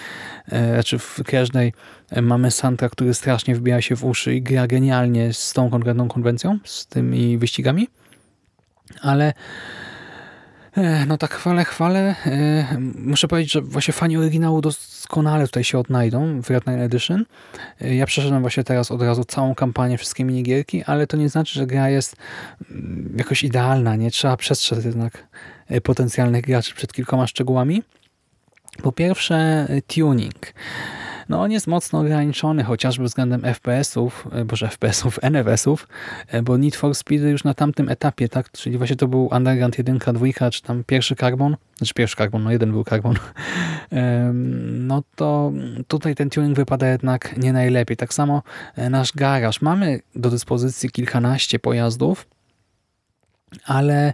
e, 0.51 0.73
znaczy 0.73 0.99
w 0.99 1.23
każdej 1.25 1.73
e, 2.09 2.21
mamy 2.21 2.51
soundtrack, 2.51 2.95
który 2.95 3.13
strasznie 3.13 3.55
wbija 3.55 3.81
się 3.81 3.95
w 3.95 4.05
uszy 4.05 4.35
i 4.35 4.41
gra 4.41 4.67
genialnie 4.67 5.33
z 5.33 5.53
tą 5.53 5.69
konkretną 5.69 6.07
konwencją, 6.07 6.59
z 6.63 6.87
tymi 6.87 7.37
wyścigami, 7.37 7.87
ale 9.01 9.27
e, 9.27 9.33
no 11.07 11.17
tak 11.17 11.33
chwalę, 11.33 11.65
chwalę. 11.65 12.15
Muszę 12.95 13.27
powiedzieć, 13.27 13.51
że 13.53 13.61
właśnie 13.61 13.93
fani 13.93 14.17
oryginału 14.17 14.61
doskonale 14.61 15.45
tutaj 15.45 15.63
się 15.63 15.79
odnajdą 15.79 16.41
w 16.41 16.49
Red 16.49 16.67
Night 16.67 16.81
Edition. 16.81 17.25
Ja 17.81 18.05
przeszedłem 18.05 18.41
właśnie 18.41 18.63
teraz 18.63 18.91
od 18.91 19.01
razu 19.01 19.23
całą 19.23 19.55
kampanię, 19.55 19.97
wszystkie 19.97 20.23
minigierki, 20.23 20.83
ale 20.83 21.07
to 21.07 21.17
nie 21.17 21.29
znaczy, 21.29 21.53
że 21.53 21.67
gra 21.67 21.89
jest 21.89 22.15
mm, 22.71 23.13
jakoś 23.17 23.43
idealna. 23.43 23.95
Nie 23.95 24.11
trzeba 24.11 24.37
przestrzec 24.37 24.85
jednak 24.85 25.27
E, 25.69 25.81
potencjalnych 25.81 26.41
graczy 26.41 26.75
przed 26.75 26.93
kilkoma 26.93 27.27
szczegółami. 27.27 27.83
Po 28.83 28.91
pierwsze 28.91 29.35
e, 29.69 29.81
tuning. 29.81 30.53
No 31.29 31.41
on 31.41 31.51
jest 31.51 31.67
mocno 31.67 31.99
ograniczony, 31.99 32.63
chociażby 32.63 33.05
względem 33.05 33.41
FPS-ów, 33.41 34.27
e, 34.31 34.45
boże 34.45 34.67
FPS-ów, 34.67 35.19
NFS-ów, 35.31 35.87
bo 36.43 36.57
Need 36.57 36.75
for 36.75 36.95
Speed 36.95 37.29
już 37.29 37.43
na 37.43 37.53
tamtym 37.53 37.89
etapie, 37.89 38.29
tak, 38.29 38.51
czyli 38.51 38.77
właśnie 38.77 38.95
to 38.95 39.07
był 39.07 39.29
Underground 39.31 39.77
1, 39.77 39.97
2, 39.97 40.51
czy 40.51 40.61
tam 40.61 40.83
pierwszy 40.83 41.15
Carbon, 41.15 41.57
znaczy 41.77 41.93
pierwszy 41.93 42.15
Carbon, 42.15 42.43
no 42.43 42.51
jeden 42.51 42.71
był 42.71 42.83
Carbon, 42.83 43.15
no 44.87 45.03
to 45.15 45.51
tutaj 45.87 46.15
ten 46.15 46.29
tuning 46.29 46.55
wypada 46.55 46.87
jednak 46.87 47.37
nie 47.37 47.53
najlepiej. 47.53 47.97
Tak 47.97 48.13
samo 48.13 48.43
nasz 48.89 49.11
garaż. 49.11 49.61
Mamy 49.61 49.99
do 50.15 50.29
dyspozycji 50.29 50.89
kilkanaście 50.89 51.59
pojazdów, 51.59 52.27
ale 53.65 54.13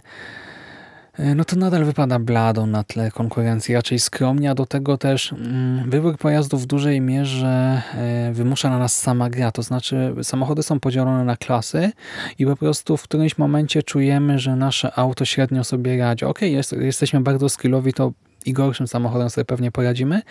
no 1.18 1.44
to 1.44 1.56
nadal 1.56 1.84
wypada 1.84 2.18
blado 2.18 2.66
na 2.66 2.84
tle 2.84 3.10
konkurencji, 3.10 3.74
raczej 3.74 3.98
skromnie, 3.98 4.50
a 4.50 4.54
do 4.54 4.66
tego 4.66 4.98
też 4.98 5.32
mm, 5.32 5.90
wybór 5.90 6.18
pojazdów 6.18 6.62
w 6.62 6.66
dużej 6.66 7.00
mierze 7.00 7.82
e, 7.94 8.32
wymusza 8.32 8.70
na 8.70 8.78
nas 8.78 8.96
sama 8.96 9.30
gra, 9.30 9.52
to 9.52 9.62
znaczy 9.62 10.14
samochody 10.22 10.62
są 10.62 10.80
podzielone 10.80 11.24
na 11.24 11.36
klasy 11.36 11.92
i 12.38 12.46
po 12.46 12.56
prostu 12.56 12.96
w 12.96 13.02
którymś 13.02 13.38
momencie 13.38 13.82
czujemy, 13.82 14.38
że 14.38 14.56
nasze 14.56 14.98
auto 14.98 15.24
średnio 15.24 15.64
sobie 15.64 15.98
radzi. 15.98 16.24
Ok, 16.24 16.42
jest, 16.42 16.72
jesteśmy 16.72 17.20
bardzo 17.20 17.48
skillowi, 17.48 17.92
to 17.92 18.12
i 18.46 18.52
gorszym 18.52 18.88
samochodem 18.88 19.30
sobie 19.30 19.44
pewnie 19.44 19.70
poradzimy, 19.70 20.22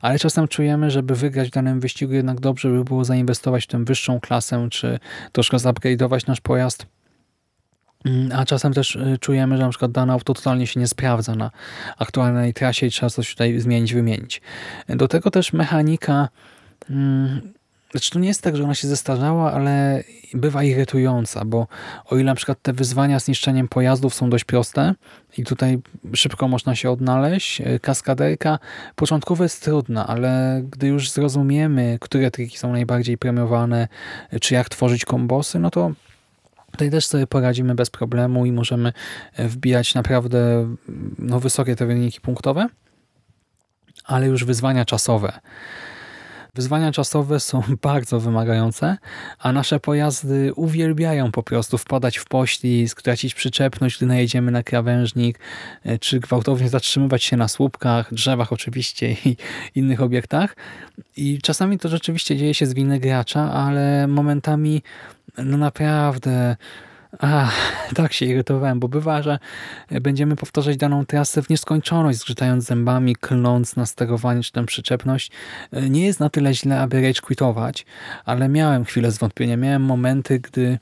ale 0.00 0.18
czasem 0.18 0.48
czujemy, 0.48 0.90
żeby 0.90 1.14
wygrać 1.14 1.48
w 1.48 1.52
danym 1.52 1.80
wyścigu 1.80 2.12
jednak 2.12 2.40
dobrze 2.40 2.68
by 2.68 2.84
było 2.84 3.04
zainwestować 3.04 3.64
w 3.64 3.66
tę 3.66 3.84
wyższą 3.84 4.20
klasę, 4.20 4.68
czy 4.70 4.98
troszkę 5.32 5.56
zupgrade'ować 5.56 6.28
nasz 6.28 6.40
pojazd 6.40 6.86
a 8.34 8.44
czasem 8.44 8.72
też 8.72 8.96
y, 8.96 9.18
czujemy, 9.20 9.56
że 9.56 9.62
na 9.62 9.68
przykład 9.68 9.92
dane 9.92 10.12
auto 10.12 10.34
totalnie 10.34 10.66
się 10.66 10.80
nie 10.80 10.88
sprawdza 10.88 11.34
na 11.34 11.50
aktualnej 11.98 12.54
trasie 12.54 12.86
i 12.86 12.90
trzeba 12.90 13.10
coś 13.10 13.30
tutaj 13.30 13.60
zmienić, 13.60 13.94
wymienić. 13.94 14.40
Do 14.88 15.08
tego 15.08 15.30
też 15.30 15.52
mechanika, 15.52 16.28
hmm, 16.88 17.52
znaczy 17.90 18.10
to 18.10 18.18
nie 18.18 18.28
jest 18.28 18.42
tak, 18.42 18.56
że 18.56 18.64
ona 18.64 18.74
się 18.74 18.88
zestarzała, 18.88 19.52
ale 19.52 20.04
bywa 20.34 20.62
irytująca, 20.62 21.44
bo 21.44 21.66
o 22.04 22.16
ile 22.16 22.24
na 22.24 22.34
przykład 22.34 22.62
te 22.62 22.72
wyzwania 22.72 23.20
z 23.20 23.28
niszczeniem 23.28 23.68
pojazdów 23.68 24.14
są 24.14 24.30
dość 24.30 24.44
proste 24.44 24.94
i 25.38 25.44
tutaj 25.44 25.78
szybko 26.14 26.48
można 26.48 26.74
się 26.74 26.90
odnaleźć, 26.90 27.60
y, 27.60 27.80
kaskaderka 27.80 28.58
początkowo 28.96 29.42
jest 29.42 29.64
trudna, 29.64 30.06
ale 30.06 30.62
gdy 30.70 30.86
już 30.86 31.10
zrozumiemy, 31.10 31.98
które 32.00 32.30
triki 32.30 32.58
są 32.58 32.72
najbardziej 32.72 33.18
premiowane, 33.18 33.88
y, 34.32 34.40
czy 34.40 34.54
jak 34.54 34.68
tworzyć 34.68 35.04
kombosy, 35.04 35.58
no 35.58 35.70
to 35.70 35.92
Tutaj 36.72 36.90
też 36.90 37.06
sobie 37.06 37.26
poradzimy 37.26 37.74
bez 37.74 37.90
problemu 37.90 38.46
i 38.46 38.52
możemy 38.52 38.92
e, 39.32 39.48
wbijać 39.48 39.94
naprawdę 39.94 40.68
no, 41.18 41.40
wysokie 41.40 41.76
te 41.76 41.86
wyniki 41.86 42.20
punktowe, 42.20 42.68
ale 44.04 44.26
już 44.26 44.44
wyzwania 44.44 44.84
czasowe. 44.84 45.32
Wyzwania 46.54 46.92
czasowe 46.92 47.40
są 47.40 47.62
bardzo 47.82 48.20
wymagające, 48.20 48.96
a 49.38 49.52
nasze 49.52 49.80
pojazdy 49.80 50.54
uwielbiają 50.54 51.32
po 51.32 51.42
prostu 51.42 51.78
wpadać 51.78 52.18
w 52.18 52.24
poślizg, 52.24 53.02
tracić 53.02 53.34
przyczepność, 53.34 53.96
gdy 53.96 54.06
najedziemy 54.06 54.50
na 54.50 54.62
krawężnik, 54.62 55.38
e, 55.84 55.98
czy 55.98 56.20
gwałtownie 56.20 56.68
zatrzymywać 56.68 57.24
się 57.24 57.36
na 57.36 57.48
słupkach, 57.48 58.14
drzewach 58.14 58.52
oczywiście 58.52 59.16
i 59.24 59.36
innych 59.80 60.00
obiektach. 60.00 60.56
I 61.16 61.38
czasami 61.42 61.78
to 61.78 61.88
rzeczywiście 61.88 62.36
dzieje 62.36 62.54
się 62.54 62.66
z 62.66 62.74
winy 62.74 63.00
gracza, 63.00 63.52
ale 63.52 64.06
momentami 64.06 64.82
no 65.38 65.56
naprawdę... 65.56 66.56
Ach, 67.18 67.84
tak 67.94 68.12
się 68.12 68.26
irytowałem, 68.26 68.80
bo 68.80 68.88
bywa, 68.88 69.22
że 69.22 69.38
będziemy 69.90 70.36
powtarzać 70.36 70.76
daną 70.76 71.06
trasę 71.06 71.42
w 71.42 71.48
nieskończoność, 71.48 72.18
zgrzytając 72.18 72.64
zębami, 72.64 73.16
klnąc 73.16 73.76
na 73.76 73.86
sterowanie 73.86 74.42
czy 74.42 74.52
tę 74.52 74.66
przyczepność. 74.66 75.30
Nie 75.90 76.06
jest 76.06 76.20
na 76.20 76.30
tyle 76.30 76.54
źle, 76.54 76.80
aby 76.80 77.02
rage 77.02 77.20
quitować, 77.20 77.86
ale 78.24 78.48
miałem 78.48 78.84
chwilę 78.84 79.10
zwątpienia. 79.10 79.56
Miałem 79.56 79.82
momenty, 79.82 80.40
gdy 80.40 80.78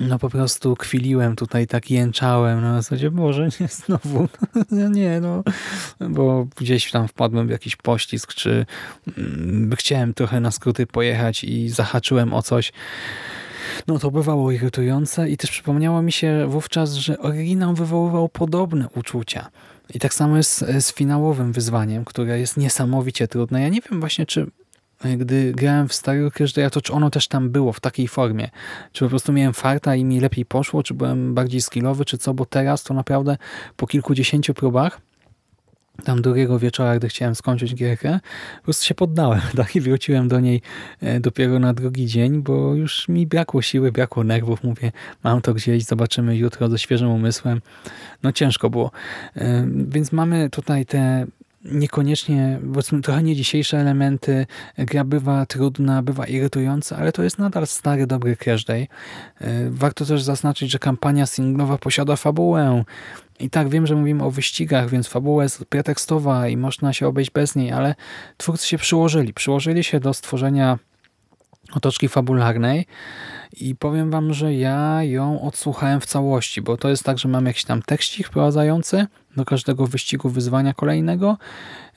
no 0.00 0.18
po 0.18 0.30
prostu 0.30 0.76
kwiliłem 0.76 1.36
tutaj, 1.36 1.66
tak 1.66 1.90
jęczałem 1.90 2.60
na 2.60 2.82
zasadzie, 2.82 3.10
Boże, 3.10 3.48
nie 3.60 3.68
znowu, 3.68 4.28
no 4.70 4.88
nie, 4.98 5.20
no, 5.20 5.42
bo 6.08 6.46
gdzieś 6.56 6.90
tam 6.90 7.08
wpadłem 7.08 7.46
w 7.46 7.50
jakiś 7.50 7.76
pościsk, 7.76 8.34
czy 8.34 8.66
mm, 9.18 9.76
chciałem 9.76 10.14
trochę 10.14 10.40
na 10.40 10.50
skróty 10.50 10.86
pojechać 10.86 11.44
i 11.44 11.68
zahaczyłem 11.68 12.34
o 12.34 12.42
coś, 12.42 12.72
no 13.86 13.98
to 13.98 14.10
bywało 14.10 14.52
irytujące 14.52 15.30
i 15.30 15.36
też 15.36 15.50
przypomniało 15.50 16.02
mi 16.02 16.12
się 16.12 16.46
wówczas, 16.48 16.94
że 16.94 17.18
oryginał 17.18 17.74
wywoływał 17.74 18.28
podobne 18.28 18.88
uczucia. 18.94 19.50
I 19.94 19.98
tak 19.98 20.14
samo 20.14 20.36
jest 20.36 20.64
z 20.80 20.92
finałowym 20.92 21.52
wyzwaniem, 21.52 22.04
które 22.04 22.40
jest 22.40 22.56
niesamowicie 22.56 23.28
trudne. 23.28 23.62
Ja 23.62 23.68
nie 23.68 23.80
wiem 23.80 24.00
właśnie, 24.00 24.26
czy 24.26 24.50
gdy 25.18 25.52
grałem 25.52 25.88
w 25.88 25.94
Star 25.94 26.16
Crash, 26.32 26.52
to 26.72 26.80
czy 26.80 26.92
ono 26.92 27.10
też 27.10 27.28
tam 27.28 27.50
było 27.50 27.72
w 27.72 27.80
takiej 27.80 28.08
formie. 28.08 28.48
Czy 28.92 29.04
po 29.04 29.08
prostu 29.08 29.32
miałem 29.32 29.52
farta 29.52 29.94
i 29.94 30.04
mi 30.04 30.20
lepiej 30.20 30.44
poszło, 30.44 30.82
czy 30.82 30.94
byłem 30.94 31.34
bardziej 31.34 31.60
skillowy, 31.60 32.04
czy 32.04 32.18
co, 32.18 32.34
bo 32.34 32.46
teraz 32.46 32.82
to 32.82 32.94
naprawdę 32.94 33.36
po 33.76 33.86
kilkudziesięciu 33.86 34.54
próbach 34.54 35.00
tam 36.04 36.22
drugiego 36.22 36.58
wieczora, 36.58 36.96
gdy 36.96 37.08
chciałem 37.08 37.34
skończyć 37.34 37.74
gierkę, 37.74 38.20
po 38.56 38.64
prostu 38.64 38.86
się 38.86 38.94
poddałem 38.94 39.40
tak? 39.56 39.76
i 39.76 39.80
wróciłem 39.80 40.28
do 40.28 40.40
niej 40.40 40.62
e, 41.00 41.20
dopiero 41.20 41.58
na 41.58 41.74
drugi 41.74 42.06
dzień, 42.06 42.42
bo 42.42 42.74
już 42.74 43.08
mi 43.08 43.26
brakło 43.26 43.62
siły, 43.62 43.92
brakło 43.92 44.24
nerwów. 44.24 44.64
Mówię, 44.64 44.92
mam 45.24 45.40
to 45.40 45.54
gdzieś, 45.54 45.84
zobaczymy 45.84 46.36
jutro 46.36 46.68
ze 46.68 46.78
świeżym 46.78 47.10
umysłem. 47.10 47.60
No 48.22 48.32
ciężko 48.32 48.70
było. 48.70 48.90
E, 49.36 49.66
więc 49.88 50.12
mamy 50.12 50.50
tutaj 50.50 50.86
te 50.86 51.26
niekoniecznie, 51.72 52.60
powiedzmy 52.72 53.00
trochę 53.02 53.22
nie 53.22 53.36
dzisiejsze 53.36 53.78
elementy. 53.78 54.46
Gra 54.78 55.04
bywa 55.04 55.46
trudna, 55.46 56.02
bywa 56.02 56.26
irytująca, 56.26 56.96
ale 56.96 57.12
to 57.12 57.22
jest 57.22 57.38
nadal 57.38 57.66
stary, 57.66 58.06
dobry 58.06 58.36
Crash 58.36 58.64
Day. 58.64 58.88
E, 59.40 59.70
warto 59.70 60.04
też 60.04 60.22
zaznaczyć, 60.22 60.70
że 60.70 60.78
kampania 60.78 61.26
singlowa 61.26 61.78
posiada 61.78 62.16
fabułę. 62.16 62.84
I 63.40 63.50
tak 63.50 63.68
wiem, 63.68 63.86
że 63.86 63.94
mówimy 63.94 64.24
o 64.24 64.30
wyścigach, 64.30 64.90
więc 64.90 65.08
fabuła 65.08 65.42
jest 65.42 65.64
pretekstowa 65.64 66.48
i 66.48 66.56
można 66.56 66.92
się 66.92 67.06
obejść 67.06 67.30
bez 67.30 67.56
niej, 67.56 67.72
ale 67.72 67.94
twórcy 68.36 68.66
się 68.66 68.78
przyłożyli. 68.78 69.34
Przyłożyli 69.34 69.84
się 69.84 70.00
do 70.00 70.14
stworzenia 70.14 70.78
otoczki 71.72 72.08
fabularnej 72.08 72.86
i 73.60 73.74
powiem 73.74 74.10
wam, 74.10 74.34
że 74.34 74.54
ja 74.54 75.02
ją 75.02 75.40
odsłuchałem 75.40 76.00
w 76.00 76.06
całości, 76.06 76.62
bo 76.62 76.76
to 76.76 76.88
jest 76.88 77.04
tak, 77.04 77.18
że 77.18 77.28
mam 77.28 77.46
jakiś 77.46 77.64
tam 77.64 77.82
tekścik 77.82 78.26
wprowadzający 78.26 79.06
do 79.36 79.44
każdego 79.44 79.86
wyścigu 79.86 80.28
wyzwania 80.28 80.74
kolejnego 80.74 81.38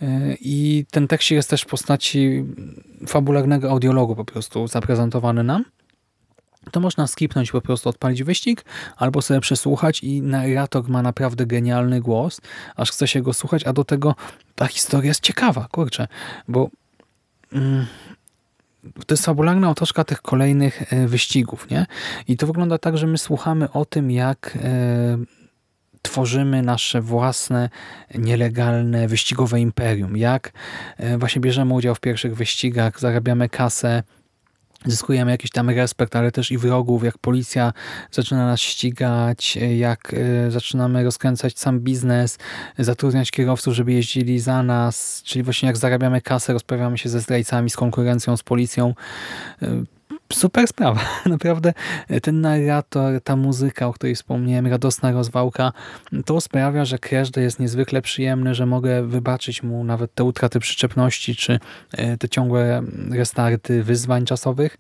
e, 0.02 0.36
i 0.42 0.86
ten 0.92 1.08
tekścik 1.08 1.36
jest 1.36 1.50
też 1.50 1.62
w 1.62 1.66
postaci 1.66 2.46
fabularnego 3.08 3.70
audiologu 3.70 4.16
po 4.16 4.26
prostu 4.26 4.68
zaprezentowany 4.68 5.44
nam. 5.44 5.66
To 6.72 6.80
można 6.80 7.08
skipnąć, 7.08 7.52
po 7.52 7.62
prostu 7.62 7.90
odpalić 7.90 8.24
wyścig, 8.24 8.66
albo 8.98 9.22
sobie 9.22 9.40
przesłuchać 9.40 10.04
i 10.04 10.22
narrator 10.22 10.90
ma 10.90 11.02
naprawdę 11.02 11.46
genialny 11.46 12.02
głos, 12.02 12.42
aż 12.76 12.92
chce 12.92 13.08
się 13.08 13.22
go 13.22 13.34
słuchać, 13.34 13.64
a 13.64 13.74
do 13.74 13.84
tego 13.84 14.16
ta 14.56 14.68
historia 14.68 15.08
jest 15.08 15.22
ciekawa, 15.22 15.68
kurczę, 15.72 16.08
bo 16.48 16.70
mm, 17.54 17.86
to 19.08 19.14
jest 19.14 19.26
fabularna 19.26 19.70
otoczka 19.70 20.04
tych 20.04 20.22
kolejnych 20.22 20.94
e, 20.94 21.08
wyścigów, 21.08 21.70
nie? 21.70 21.86
I 22.28 22.38
to 22.38 22.48
wygląda 22.48 22.78
tak, 22.78 22.98
że 22.98 23.08
my 23.08 23.18
słuchamy 23.18 23.72
o 23.72 23.86
tym, 23.86 24.12
jak 24.12 24.58
e, 24.64 25.18
tworzymy 26.02 26.62
nasze 26.62 27.02
własne 27.02 27.70
nielegalne 28.16 29.08
wyścigowe 29.08 29.60
imperium, 29.60 30.18
jak 30.18 30.52
e, 30.98 31.18
właśnie 31.18 31.42
bierzemy 31.42 31.74
udział 31.74 31.96
w 31.96 32.00
pierwszych 32.00 32.36
wyścigach, 32.36 33.00
zarabiamy 33.00 33.50
kasę, 33.50 34.04
zyskujemy 34.86 35.32
jakiś 35.32 35.52
tam 35.52 35.70
respekt, 35.70 36.16
ale 36.16 36.32
też 36.32 36.52
i 36.52 36.58
wrogów, 36.58 37.04
jak 37.04 37.18
policja 37.18 37.74
zaczyna 38.12 38.46
nas 38.46 38.60
ścigać, 38.60 39.58
jak 39.78 40.14
e, 40.14 40.52
zaczynamy 40.52 41.04
rozkręcać 41.04 41.60
sam 41.60 41.80
biznes, 41.80 42.38
zatrudniać 42.80 43.32
kierowców, 43.32 43.74
żeby 43.74 43.94
jeździli 43.94 44.40
za 44.40 44.64
nas, 44.64 45.22
czyli 45.26 45.44
właśnie 45.44 45.68
jak 45.68 45.78
zarabiamy 45.78 46.22
kasę, 46.22 46.54
rozprawiamy 46.54 46.98
się 46.98 47.10
ze 47.10 47.20
zdrajcami, 47.20 47.70
z 47.70 47.76
konkurencją, 47.76 48.38
z 48.38 48.44
policją. 48.44 48.94
Super 50.32 50.68
sprawa. 50.68 51.02
Naprawdę 51.26 51.74
e, 52.08 52.22
ten 52.22 52.42
narrator, 52.42 53.22
ta 53.24 53.36
muzyka, 53.36 53.88
o 53.88 53.94
której 53.94 54.16
wspomniałem, 54.16 54.68
radosna 54.68 55.12
rozwałka, 55.12 55.72
to 56.26 56.42
sprawia, 56.42 56.86
że 56.86 57.00
każdy 57.00 57.42
jest 57.42 57.60
niezwykle 57.60 58.02
przyjemny, 58.02 58.56
że 58.56 58.66
mogę 58.66 59.08
wybaczyć 59.08 59.64
mu 59.64 59.84
nawet 59.84 60.14
te 60.14 60.24
utraty 60.24 60.60
przyczepności, 60.60 61.36
czy 61.36 61.60
e, 61.92 62.18
te 62.18 62.30
ciągłe 62.30 62.84
restarty 63.12 63.84
wyzwań 63.84 64.26
czasowych, 64.26 64.78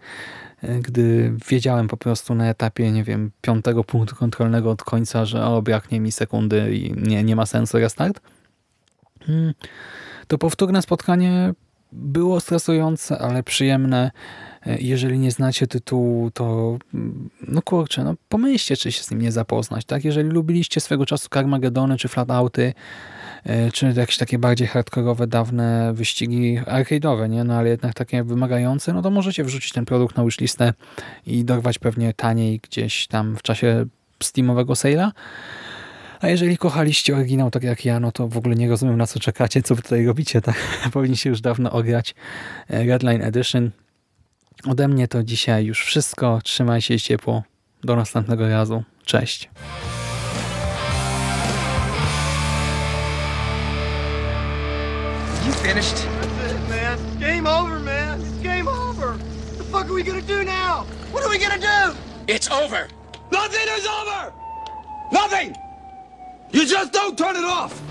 e, 0.61 0.79
gdy 0.79 1.33
wiedziałem 1.49 1.87
po 1.87 1.97
prostu 1.97 2.35
na 2.35 2.49
etapie, 2.49 2.91
nie 2.91 3.03
wiem, 3.03 3.31
piątego 3.41 3.83
punktu 3.83 4.15
kontrolnego 4.15 4.71
od 4.71 4.83
końca, 4.83 5.25
że 5.25 5.45
o, 5.45 5.61
braknie 5.61 5.99
mi 5.99 6.11
sekundy 6.11 6.75
i 6.75 6.93
nie, 6.97 7.23
nie 7.23 7.35
ma 7.35 7.45
sensu 7.45 7.77
restart. 7.77 8.21
Hmm. 9.25 9.53
To 10.27 10.37
powtórne 10.37 10.81
spotkanie 10.81 11.53
było 11.91 12.39
stresujące, 12.39 13.19
ale 13.19 13.43
przyjemne. 13.43 14.11
E, 14.65 14.77
Jeżeli 14.79 15.19
nie 15.19 15.31
znacie 15.31 15.67
tytułu, 15.67 16.31
to 16.31 16.77
mm, 16.93 17.29
no 17.47 17.61
kurczę, 17.61 18.03
no 18.03 18.15
pomyślcie, 18.29 18.77
czy 18.77 18.91
się 18.91 19.03
z 19.03 19.11
nim 19.11 19.21
nie 19.21 19.31
zapoznać. 19.31 19.85
tak? 19.85 20.05
Jeżeli 20.05 20.29
lubiliście 20.29 20.81
swego 20.81 21.05
czasu 21.05 21.27
Carmagedony 21.33 21.97
czy 21.97 22.07
Flatouty, 22.07 22.73
e, 23.43 23.71
czy 23.71 23.93
jakieś 23.97 24.17
takie 24.17 24.39
bardziej 24.39 24.67
hardkorowe, 24.67 25.27
dawne 25.27 25.93
wyścigi 25.93 26.59
arcade'owe, 26.59 27.29
nie? 27.29 27.43
No 27.43 27.53
ale 27.53 27.69
jednak 27.69 27.93
takie 27.93 28.23
wymagające, 28.23 28.93
no 28.93 29.01
to 29.01 29.09
możecie 29.09 29.43
wrzucić 29.43 29.71
ten 29.71 29.85
produkt 29.85 30.17
na 30.17 30.25
wishlistę 30.25 30.73
i 31.27 31.45
dorwać 31.45 31.79
pewnie 31.79 32.13
taniej 32.13 32.59
gdzieś 32.59 33.07
tam 33.07 33.35
w 33.35 33.41
czasie 33.41 33.85
Steamowego 34.23 34.73
sale'a. 34.73 35.11
A 36.21 36.27
jeżeli 36.29 36.57
kochaliście 36.57 37.15
oryginał 37.15 37.51
tak 37.51 37.63
jak 37.63 37.85
ja, 37.85 37.99
no 37.99 38.11
to 38.11 38.27
w 38.27 38.37
ogóle 38.37 38.55
nie 38.55 38.69
rozumiem 38.69 38.97
na 38.97 39.07
co 39.07 39.19
czekacie, 39.19 39.61
co 39.61 39.75
wy 39.75 39.81
tutaj 39.81 40.05
robicie. 40.05 40.41
Tak? 40.41 40.55
Powinniście 40.93 41.29
już 41.29 41.41
dawno 41.41 41.71
ograć 41.71 42.15
e, 42.69 42.85
Redline 42.85 43.21
Edition. 43.21 43.71
Ode 44.67 44.87
mnie 44.87 45.07
to 45.07 45.23
dzisiaj 45.23 45.65
już 45.65 45.85
wszystko. 45.85 46.39
Trzymaj 46.43 46.81
się 46.81 46.99
ciepło. 46.99 47.43
Do 47.83 47.95
następnego 47.95 48.49
razu. 48.49 48.83
Cześć. 49.05 49.49
You 55.45 55.53
finished? 55.53 55.95
That's 55.95 56.51
it, 56.53 56.69
man. 56.69 56.97
Game 57.19 57.47
over, 57.47 57.79
man. 57.79 58.21
It's 58.21 58.43
game 58.43 58.67
over. 58.67 59.07
What 59.17 59.57
the 59.57 59.63
fuck 59.63 59.85
are 59.85 59.93
we 59.93 60.03
gonna 60.03 60.21
do 60.21 60.43
now? 60.43 60.85
What 61.11 61.23
are 61.23 61.29
we 61.29 61.39
gonna 61.39 61.59
do? 61.59 61.97
It's 62.27 62.51
over. 62.51 62.87
Nothing 63.31 63.67
is 63.77 63.87
over! 63.87 64.33
Nothing! 65.11 65.55
You 66.51 66.65
just 66.65 66.91
don't 66.91 67.17
turn 67.17 67.35
it 67.37 67.45
off! 67.45 67.81